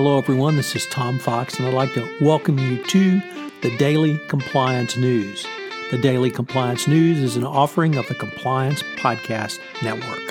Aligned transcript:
Hello, 0.00 0.16
everyone. 0.16 0.54
This 0.54 0.76
is 0.76 0.86
Tom 0.86 1.18
Fox, 1.18 1.58
and 1.58 1.66
I'd 1.66 1.74
like 1.74 1.92
to 1.94 2.08
welcome 2.20 2.56
you 2.56 2.80
to 2.84 3.20
the 3.62 3.76
Daily 3.78 4.16
Compliance 4.28 4.96
News. 4.96 5.44
The 5.90 5.98
Daily 5.98 6.30
Compliance 6.30 6.86
News 6.86 7.18
is 7.18 7.34
an 7.34 7.42
offering 7.42 7.96
of 7.96 8.06
the 8.06 8.14
Compliance 8.14 8.80
Podcast 8.94 9.58
Network. 9.82 10.22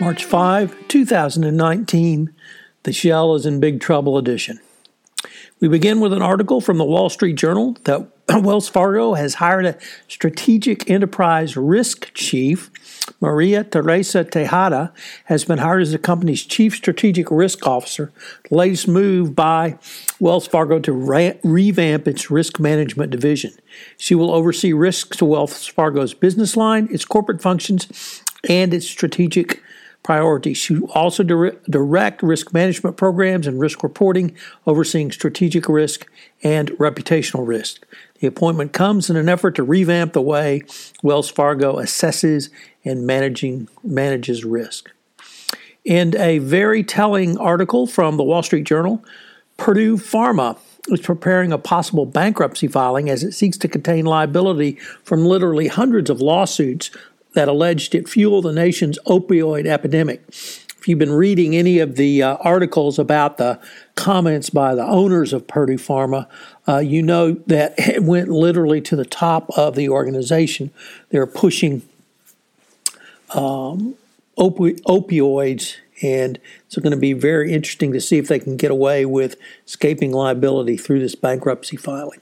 March 0.00 0.24
5, 0.24 0.86
2019, 0.86 2.32
the 2.84 2.92
Shell 2.92 3.34
is 3.34 3.44
in 3.44 3.58
Big 3.58 3.80
Trouble 3.80 4.16
edition. 4.16 4.60
We 5.58 5.66
begin 5.66 5.98
with 5.98 6.12
an 6.12 6.22
article 6.22 6.60
from 6.60 6.78
the 6.78 6.84
Wall 6.84 7.08
Street 7.08 7.34
Journal 7.34 7.76
that 7.86 8.19
Wells 8.42 8.68
Fargo 8.68 9.14
has 9.14 9.34
hired 9.34 9.66
a 9.66 9.78
strategic 10.08 10.88
enterprise 10.90 11.56
risk 11.56 12.12
chief 12.14 12.70
Maria 13.20 13.64
Teresa 13.64 14.24
Tejada 14.24 14.92
has 15.24 15.44
been 15.44 15.58
hired 15.58 15.82
as 15.82 15.92
the 15.92 15.98
company's 15.98 16.44
chief 16.44 16.74
strategic 16.74 17.30
risk 17.30 17.66
officer, 17.66 18.12
the 18.48 18.56
latest 18.56 18.86
move 18.86 19.34
by 19.34 19.78
Wells 20.20 20.46
Fargo 20.46 20.78
to 20.80 20.92
re- 20.92 21.38
revamp 21.42 22.06
its 22.06 22.30
risk 22.30 22.60
management 22.60 23.10
division. 23.10 23.52
She 23.96 24.14
will 24.14 24.30
oversee 24.30 24.72
risks 24.72 25.16
to 25.18 25.24
Wells 25.24 25.66
Fargo's 25.66 26.14
business 26.14 26.56
line, 26.56 26.88
its 26.90 27.04
corporate 27.04 27.42
functions, 27.42 28.22
and 28.48 28.72
its 28.72 28.86
strategic 28.86 29.62
priorities. 30.02 30.56
She 30.56 30.78
also 30.94 31.22
direct 31.22 32.22
risk 32.22 32.52
management 32.52 32.96
programs 32.96 33.46
and 33.46 33.60
risk 33.60 33.82
reporting, 33.82 34.34
overseeing 34.66 35.12
strategic 35.12 35.68
risk 35.68 36.06
and 36.42 36.70
reputational 36.72 37.46
risk. 37.46 37.86
The 38.20 38.26
appointment 38.26 38.72
comes 38.72 39.10
in 39.10 39.16
an 39.16 39.28
effort 39.28 39.54
to 39.56 39.62
revamp 39.62 40.12
the 40.12 40.22
way 40.22 40.62
Wells 41.02 41.30
Fargo 41.30 41.76
assesses 41.76 42.50
and 42.84 43.06
managing, 43.06 43.68
manages 43.82 44.44
risk. 44.44 44.90
In 45.84 46.16
a 46.18 46.38
very 46.38 46.82
telling 46.82 47.38
article 47.38 47.86
from 47.86 48.16
the 48.16 48.22
Wall 48.24 48.42
Street 48.42 48.64
Journal, 48.64 49.04
Purdue 49.56 49.96
Pharma 49.96 50.58
is 50.88 51.00
preparing 51.00 51.52
a 51.52 51.58
possible 51.58 52.06
bankruptcy 52.06 52.66
filing 52.66 53.10
as 53.10 53.22
it 53.22 53.32
seeks 53.32 53.56
to 53.58 53.68
contain 53.68 54.04
liability 54.04 54.72
from 55.04 55.24
literally 55.24 55.68
hundreds 55.68 56.10
of 56.10 56.20
lawsuits 56.20 56.90
that 57.34 57.48
alleged 57.48 57.94
it 57.94 58.08
fueled 58.08 58.44
the 58.44 58.52
nation's 58.52 58.98
opioid 59.06 59.66
epidemic. 59.66 60.22
If 60.28 60.88
you've 60.88 60.98
been 60.98 61.12
reading 61.12 61.54
any 61.54 61.78
of 61.78 61.96
the 61.96 62.22
uh, 62.22 62.36
articles 62.36 62.98
about 62.98 63.36
the 63.36 63.60
comments 63.96 64.48
by 64.48 64.74
the 64.74 64.86
owners 64.86 65.34
of 65.34 65.46
Purdue 65.46 65.74
Pharma, 65.74 66.26
uh, 66.66 66.78
you 66.78 67.02
know 67.02 67.32
that 67.46 67.74
it 67.78 68.02
went 68.02 68.28
literally 68.28 68.80
to 68.82 68.96
the 68.96 69.04
top 69.04 69.50
of 69.58 69.74
the 69.74 69.90
organization. 69.90 70.70
They're 71.10 71.26
pushing 71.26 71.82
um, 73.34 73.94
opi- 74.38 74.80
opioids, 74.82 75.76
and 76.02 76.38
it's 76.64 76.76
going 76.78 76.92
to 76.92 76.96
be 76.96 77.12
very 77.12 77.52
interesting 77.52 77.92
to 77.92 78.00
see 78.00 78.16
if 78.16 78.28
they 78.28 78.38
can 78.38 78.56
get 78.56 78.70
away 78.70 79.04
with 79.04 79.36
escaping 79.66 80.12
liability 80.12 80.78
through 80.78 81.00
this 81.00 81.14
bankruptcy 81.14 81.76
filing. 81.76 82.20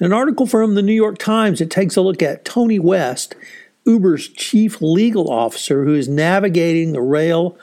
In 0.00 0.06
an 0.06 0.12
article 0.12 0.46
from 0.46 0.74
the 0.74 0.82
New 0.82 0.92
York 0.92 1.18
Times, 1.18 1.60
it 1.60 1.70
takes 1.70 1.96
a 1.96 2.00
look 2.00 2.22
at 2.22 2.44
Tony 2.44 2.78
West 2.78 3.34
Uber's 3.84 4.28
chief 4.28 4.80
legal 4.82 5.30
officer 5.30 5.84
who 5.84 5.94
is 5.94 6.08
navigating 6.08 6.92
the 6.92 7.00
rail, 7.00 7.58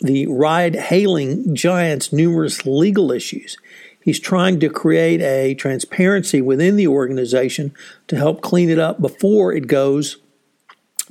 the 0.00 0.26
ride 0.26 0.74
hailing 0.74 1.54
giant's 1.54 2.12
numerous 2.12 2.66
legal 2.66 3.12
issues. 3.12 3.56
He's 4.02 4.18
trying 4.18 4.58
to 4.60 4.68
create 4.68 5.20
a 5.20 5.54
transparency 5.54 6.40
within 6.40 6.76
the 6.76 6.88
organization 6.88 7.72
to 8.08 8.16
help 8.16 8.40
clean 8.40 8.68
it 8.68 8.78
up 8.78 9.00
before 9.00 9.52
it 9.52 9.68
goes 9.68 10.16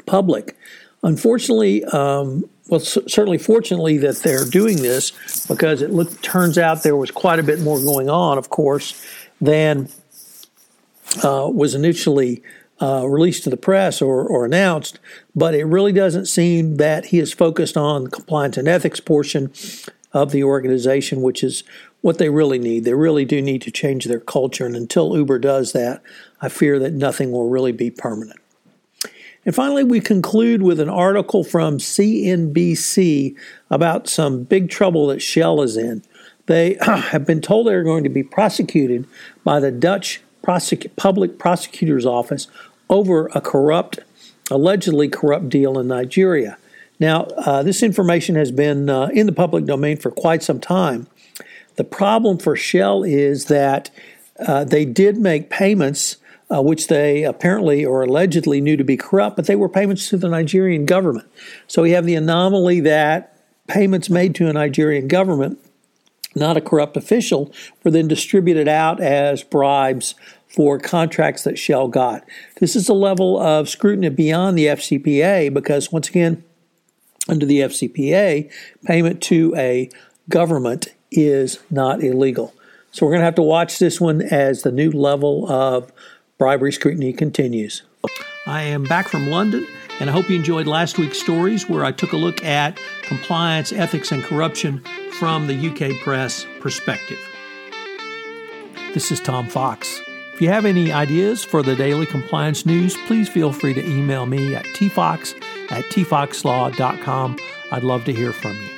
public. 0.06 0.58
Unfortunately, 1.04 1.84
um, 1.86 2.50
well, 2.68 2.80
certainly 2.80 3.38
fortunately 3.38 3.98
that 3.98 4.18
they're 4.18 4.46
doing 4.46 4.78
this 4.78 5.46
because 5.48 5.82
it 5.82 5.92
look, 5.92 6.22
turns 6.22 6.58
out 6.58 6.84
there 6.84 6.96
was 6.96 7.12
quite 7.12 7.40
a 7.40 7.44
bit 7.44 7.60
more 7.60 7.80
going 7.80 8.10
on, 8.10 8.38
of 8.38 8.50
course, 8.50 9.04
than 9.40 9.90
uh, 11.24 11.50
was 11.52 11.76
initially 11.76 12.44
uh, 12.82 13.08
released 13.08 13.44
to 13.44 13.50
the 13.50 13.58
press 13.58 14.02
or, 14.02 14.26
or 14.28 14.44
announced, 14.44 15.00
but 15.36 15.54
it 15.54 15.66
really 15.66 15.92
doesn't 15.92 16.26
seem 16.26 16.78
that 16.78 17.06
he 17.06 17.20
is 17.20 17.32
focused 17.32 17.78
on 17.78 18.06
the 18.06 18.10
compliance 18.10 18.58
and 18.58 18.68
ethics 18.68 19.00
portion 19.00 19.54
of 20.14 20.32
the 20.32 20.44
organization, 20.44 21.22
which 21.22 21.44
is 21.44 21.64
what 22.02 22.18
they 22.18 22.30
really 22.30 22.58
need. 22.60 22.84
They 22.84 22.94
really 22.94 23.24
do 23.24 23.42
need 23.42 23.62
to 23.62 23.72
change 23.72 24.06
their 24.06 24.20
culture, 24.20 24.66
and 24.66 24.76
until 24.76 25.16
Uber 25.16 25.40
does 25.40 25.74
that, 25.74 26.02
I 26.42 26.50
fear 26.50 26.80
that 26.80 26.94
nothing 26.94 27.32
will 27.32 27.50
really 27.50 27.72
be 27.72 27.92
permanent. 27.92 28.40
And 29.46 29.56
finally, 29.56 29.84
we 29.84 30.00
conclude 30.00 30.62
with 30.62 30.80
an 30.80 30.90
article 30.90 31.44
from 31.44 31.78
CNBC 31.78 33.36
about 33.70 34.08
some 34.08 34.44
big 34.44 34.70
trouble 34.70 35.08
that 35.08 35.22
Shell 35.22 35.62
is 35.62 35.78
in. 35.78 36.04
They 36.46 36.78
have 36.82 37.26
been 37.26 37.42
told 37.42 37.68
they're 37.68 37.84
going 37.84 38.04
to 38.04 38.10
be 38.10 38.24
prosecuted 38.24 39.08
by 39.44 39.60
the 39.60 39.72
Dutch 39.72 40.22
prosec- 40.44 40.96
Public 40.96 41.40
Prosecutor's 41.40 42.06
Office 42.06 42.48
over 42.92 43.28
a 43.34 43.42
corrupt, 43.42 44.00
allegedly 44.52 45.08
corrupt 45.10 45.50
deal 45.50 45.80
in 45.80 45.88
Nigeria. 45.88 46.58
Now, 47.00 47.24
uh, 47.38 47.64
this 47.64 47.82
information 47.82 48.36
has 48.36 48.52
been 48.52 48.90
uh, 48.90 49.08
in 49.08 49.26
the 49.26 49.32
public 49.32 49.66
domain 49.66 49.98
for 49.98 50.12
quite 50.12 50.44
some 50.44 50.60
time. 50.60 51.08
The 51.78 51.84
problem 51.84 52.38
for 52.38 52.56
Shell 52.56 53.04
is 53.04 53.46
that 53.46 53.90
uh, 54.46 54.66
they 54.66 54.86
did 54.86 55.18
make 55.18 55.50
payments, 55.50 56.18
uh, 56.54 56.62
which 56.62 56.88
they 56.88 57.24
apparently 57.24 57.84
or 57.84 58.04
allegedly 58.04 58.62
knew 58.62 58.78
to 58.78 58.84
be 58.84 58.98
corrupt, 58.98 59.36
but 59.36 59.48
they 59.48 59.56
were 59.56 59.70
payments 59.70 60.10
to 60.10 60.18
the 60.18 60.30
Nigerian 60.30 60.86
government. 60.86 61.28
So 61.66 61.82
we 61.82 61.92
have 61.92 62.06
the 62.06 62.16
anomaly 62.16 62.82
that 62.82 63.36
payments 63.68 64.10
made 64.10 64.36
to 64.36 64.50
a 64.50 64.54
Nigerian 64.54 65.08
government, 65.08 65.58
not 66.36 66.58
a 66.58 66.62
corrupt 66.62 66.98
official, 66.98 67.54
were 67.84 67.92
then 67.92 68.08
distributed 68.08 68.68
out 68.68 69.00
as 69.00 69.44
bribes 69.44 70.14
for 70.54 70.78
contracts 70.80 71.44
that 71.44 71.58
Shell 71.58 71.88
got. 71.88 72.26
This 72.60 72.76
is 72.76 72.90
a 72.90 72.94
level 72.94 73.40
of 73.40 73.70
scrutiny 73.70 74.10
beyond 74.10 74.58
the 74.58 74.68
FCPA 74.68 75.54
because, 75.54 75.92
once 75.92 76.10
again, 76.10 76.44
under 77.30 77.46
the 77.46 77.60
FCPA, 77.60 78.52
payment 78.86 79.22
to 79.24 79.54
a 79.56 79.90
government 80.30 80.94
is 81.12 81.60
not 81.70 82.04
illegal. 82.04 82.54
So 82.92 83.06
we're 83.06 83.14
going 83.14 83.22
to 83.22 83.26
have 83.26 83.36
to 83.36 83.42
watch 83.42 83.80
this 83.80 84.02
one 84.02 84.22
as 84.22 84.64
the 84.64 84.72
new 84.72 84.92
level 84.92 85.50
of 85.50 85.92
bribery 86.38 86.74
scrutiny 86.74 87.14
continues. 87.14 87.84
I 88.48 88.64
am 88.64 88.84
back 88.84 89.08
from 89.08 89.28
London, 89.28 89.68
and 90.00 90.10
I 90.10 90.14
hope 90.14 90.30
you 90.30 90.36
enjoyed 90.36 90.68
last 90.68 90.98
week's 90.98 91.20
stories 91.20 91.70
where 91.70 91.86
I 91.86 91.92
took 91.92 92.12
a 92.12 92.18
look 92.18 92.44
at 92.44 92.80
compliance, 93.04 93.72
ethics, 93.72 94.12
and 94.12 94.24
corruption 94.24 94.84
from 95.20 95.48
the 95.48 95.70
UK 95.70 96.02
press 96.04 96.46
perspective. 96.60 97.20
This 98.94 99.12
is 99.12 99.22
Tom 99.22 99.48
Fox. 99.48 100.02
If 100.42 100.46
you 100.46 100.54
have 100.54 100.66
any 100.66 100.92
ideas 100.92 101.44
for 101.44 101.62
the 101.62 101.76
daily 101.76 102.08
compliance 102.08 102.66
news, 102.66 102.98
please 103.06 103.30
feel 103.30 103.54
free 103.54 103.76
to 103.76 103.86
email 103.88 104.26
me 104.26 104.56
at 104.56 104.66
tfox 104.66 105.36
at 105.72 105.86
tfoxlaw.com. 105.92 107.38
I'd 107.72 107.84
love 107.84 108.06
to 108.06 108.12
hear 108.12 108.34
from 108.34 108.54
you. 108.54 108.70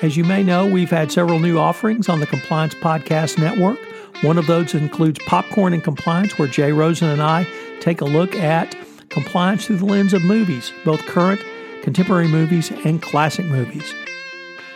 As 0.00 0.16
you 0.16 0.24
may 0.24 0.42
know, 0.42 0.66
we've 0.66 0.88
had 0.88 1.12
several 1.12 1.40
new 1.40 1.58
offerings 1.58 2.08
on 2.08 2.20
the 2.20 2.26
Compliance 2.26 2.74
Podcast 2.74 3.36
Network. 3.36 3.78
One 4.22 4.38
of 4.38 4.46
those 4.46 4.74
includes 4.74 5.18
Popcorn 5.26 5.74
and 5.74 5.84
Compliance, 5.84 6.38
where 6.38 6.48
Jay 6.48 6.72
Rosen 6.72 7.10
and 7.10 7.20
I 7.20 7.46
take 7.80 8.00
a 8.00 8.06
look 8.06 8.34
at 8.34 8.74
compliance 9.10 9.66
through 9.66 9.76
the 9.76 9.84
lens 9.84 10.14
of 10.14 10.24
movies, 10.24 10.72
both 10.86 11.04
current, 11.04 11.44
contemporary 11.82 12.28
movies, 12.28 12.70
and 12.86 13.02
classic 13.02 13.44
movies. 13.44 13.92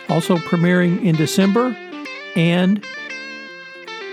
Also 0.09 0.37
premiering 0.37 1.03
in 1.03 1.15
December 1.15 1.75
and 2.35 2.85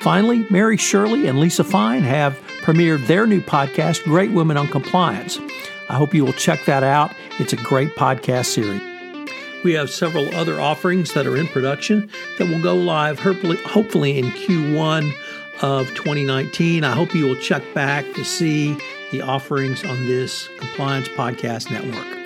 Finally, 0.02 0.44
Mary 0.50 0.76
Shirley 0.76 1.28
and 1.28 1.38
Lisa 1.38 1.62
Fine 1.62 2.02
have 2.02 2.36
premiered 2.62 3.06
their 3.06 3.24
new 3.24 3.40
podcast, 3.40 4.02
Great 4.02 4.32
Women 4.32 4.56
on 4.56 4.66
Compliance. 4.66 5.38
I 5.88 5.94
hope 5.94 6.12
you 6.12 6.24
will 6.24 6.32
check 6.32 6.64
that 6.64 6.82
out. 6.82 7.14
It's 7.38 7.52
a 7.52 7.56
great 7.56 7.94
podcast 7.94 8.46
series. 8.46 8.82
We 9.62 9.74
have 9.74 9.90
several 9.90 10.34
other 10.34 10.60
offerings 10.60 11.14
that 11.14 11.24
are 11.24 11.36
in 11.36 11.46
production 11.46 12.10
that 12.38 12.48
will 12.48 12.60
go 12.60 12.74
live 12.74 13.20
hopefully 13.20 14.18
in 14.18 14.24
Q1 14.32 15.12
of 15.62 15.86
2019. 15.94 16.82
I 16.82 16.94
hope 16.94 17.14
you 17.14 17.26
will 17.26 17.36
check 17.36 17.62
back 17.72 18.04
to 18.14 18.24
see 18.24 18.76
the 19.12 19.22
offerings 19.22 19.84
on 19.84 20.06
this 20.06 20.48
Compliance 20.58 21.06
Podcast 21.10 21.70
Network. 21.70 22.21